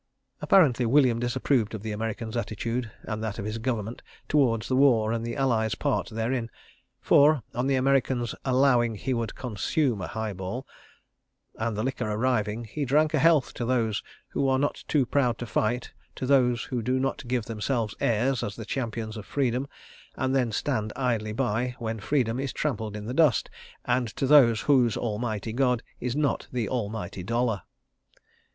Apparently 0.41 0.83
William 0.87 1.19
disapproved 1.19 1.75
of 1.75 1.83
the 1.83 1.91
American's 1.91 2.35
attitude, 2.35 2.89
and 3.03 3.23
that 3.23 3.37
of 3.37 3.45
his 3.45 3.59
Government, 3.59 4.01
toward 4.27 4.63
the 4.63 4.75
War 4.75 5.11
and 5.13 5.23
the 5.23 5.35
Allies' 5.35 5.75
part 5.75 6.09
therein; 6.09 6.49
for, 6.99 7.43
on 7.53 7.67
the 7.67 7.75
American's 7.75 8.33
"allowing 8.43 8.95
he 8.95 9.13
would 9.13 9.33
_con_sume 9.35 10.03
a 10.03 10.07
highball" 10.07 10.65
and 11.53 11.77
the 11.77 11.83
liquor 11.83 12.09
arriving, 12.09 12.63
he 12.63 12.83
drank 12.83 13.13
a 13.13 13.19
health 13.19 13.53
to 13.53 13.63
those 13.63 14.01
who 14.29 14.49
are 14.49 14.57
not 14.57 14.83
too 14.87 15.05
proud 15.05 15.37
to 15.37 15.45
fight, 15.45 15.91
to 16.15 16.25
those 16.25 16.63
who 16.63 16.81
do 16.81 16.99
not 16.99 17.27
give 17.27 17.45
themselves 17.45 17.93
airs 17.99 18.41
as 18.41 18.55
the 18.55 18.65
Champions 18.65 19.17
of 19.17 19.27
Freedom, 19.27 19.67
and 20.15 20.35
then 20.35 20.51
stand 20.51 20.91
idly 20.95 21.31
by 21.31 21.75
when 21.77 21.99
Freedom 21.99 22.39
is 22.39 22.51
trampled 22.51 22.95
in 22.97 23.05
the 23.05 23.13
dust, 23.13 23.51
and 23.85 24.07
to 24.07 24.25
those 24.25 24.61
whose 24.61 24.97
Almighty 24.97 25.53
God 25.53 25.83
is 25.99 26.15
not 26.15 26.47
the 26.51 26.67
Almighty 26.67 27.21
Dollar! 27.21 27.61